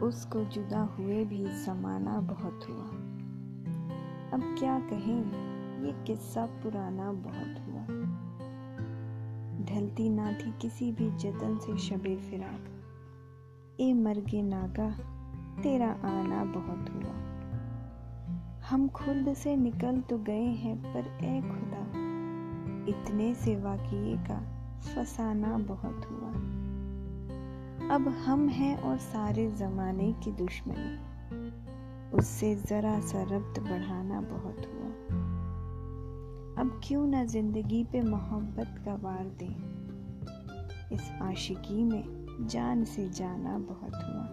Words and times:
दोस्त 0.00 0.32
को 0.32 0.44
जुदा 0.44 0.80
हुए 0.80 1.24
भी 1.24 1.44
जमाना 1.44 2.20
बहुत 2.20 2.66
हुआ। 2.70 2.84
अब 4.32 4.56
क्या 4.58 4.80
कहें, 4.80 5.24
ये 5.84 6.04
किस्सा 6.04 6.46
पुराना 6.46 7.12
बहुत 7.12 7.66
हुआ। 7.66 7.84
ढलती 9.64 10.08
ना 10.08 10.32
थी 10.32 10.54
किसी 10.60 10.92
भी 10.92 11.10
जतन 11.10 11.58
से 11.58 11.78
शबे 11.78 12.16
फिराक। 12.16 12.60
ए 13.80 13.94
मरगे 13.94 14.42
नागा, 14.42 14.90
तेरा 15.62 15.90
आना 15.90 16.44
बहुत 16.44 16.90
हुआ। 16.90 17.14
हम 18.70 18.88
खुद 18.88 19.34
से 19.34 19.56
निकल 19.56 20.00
तो 20.00 20.18
गए 20.18 20.44
हैं, 20.44 20.94
पर 20.94 21.24
ए 21.24 21.40
खुदा, 21.40 21.86
इतने 22.88 23.34
से 23.34 23.56
वाकिए 23.56 24.16
का 24.16 24.70
फसाना 24.80 25.58
बहुत 25.58 26.06
हुआ। 26.10 26.60
अब 27.90 28.08
हम 28.08 28.48
हैं 28.48 28.78
और 28.78 28.98
सारे 28.98 29.50
ज़माने 29.50 30.12
की 30.12 30.32
दुश्मनी। 30.32 30.98
उससे 32.10 32.54
ज़रा 32.54 33.00
सा 33.00 33.22
रब्त 33.22 33.60
बढ़ाना 33.60 34.20
बहुत 34.20 34.58
हुआ। 34.58 34.90
अब 36.62 36.80
क्यों 36.84 37.06
ना 37.06 37.24
ज़िंदगी 37.24 37.84
पे 37.84 38.02
मोहब्बत 38.02 38.82
का 38.84 38.94
वार 38.94 39.24
दें? 39.24 39.56
इस 40.92 41.12
आशिकी 41.22 41.84
में 41.84 42.26
जान 42.46 42.84
से 42.84 43.10
जाना 43.10 43.58
बहुत 43.58 43.94
हुआ। 43.94 44.24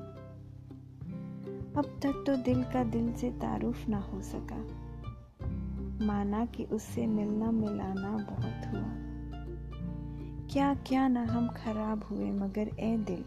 अब 1.78 2.00
तक 2.04 2.24
तो 2.28 2.36
दिल 2.36 2.64
का 2.64 2.84
दिल 2.84 3.14
से 3.14 3.30
तारुफ 3.30 3.90
ना 3.90 4.00
हो 4.00 4.22
सका। 4.22 4.88
माना 6.06 6.46
कि 6.46 6.64
उससे 6.64 7.08
मिलना 7.08 7.52
मिलाना 7.52 8.12
बहुत 8.12 8.74
हुआ। 8.74 9.07
क्या 10.52 10.74
क्या 10.74 11.08
ना 11.08 11.24
हम 11.24 11.48
खराब 11.48 12.04
हुए, 12.12 12.32
मगर 12.32 12.68
ए 12.80 12.98
दिल। 12.98 13.24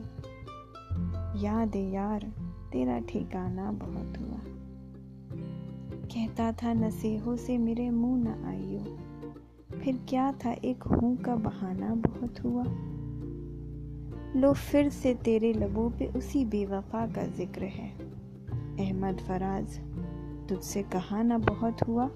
याद 1.45 1.77
ए 1.77 1.91
यार, 1.91 2.33
तेरा 2.73 2.99
ठिकाना 2.99 3.73
बहुत 3.73 4.19
हुआ। 4.21 4.39
कहता 6.07 6.53
था, 6.53 6.73
नसेहों 6.73 7.37
से 7.37 7.59
मेरे 7.59 7.91
मुँह 7.91 8.23
न 8.25 8.45
आइयो। 8.47 8.81
फिर 9.79 10.01
क्या 10.09 10.33
था, 10.33 10.53
एक 10.53 10.83
हूँ 10.83 11.17
का 11.17 11.37
बहाना 11.37 11.95
बहुत 11.95 12.45
हुआ। 12.45 12.65
लो, 14.41 14.53
फिर 14.53 14.89
से 14.89 15.15
तेरे 15.15 15.53
लबों 15.53 15.91
पे 15.91 16.07
उसी 16.07 16.45
बेवफा 16.45 17.07
का 17.07 17.27
ज़िक्र 17.27 17.65
है। 17.65 17.91
अहमद 18.77 19.19
फराज, 19.19 19.79
तुझसे 20.49 20.83
कहा 20.83 21.23
ना 21.23 21.39
बहुत 21.39 21.89
हुआ। 21.89 22.11